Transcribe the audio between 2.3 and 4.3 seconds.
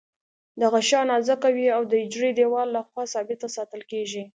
دیوال له خوا ثابته ساتل کیږي.